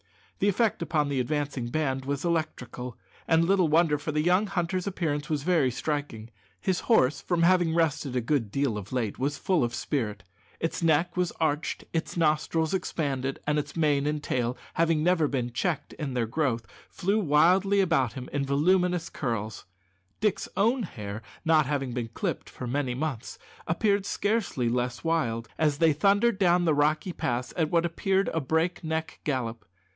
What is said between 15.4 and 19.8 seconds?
checked in their growth flew wildly around him in voluminous curls.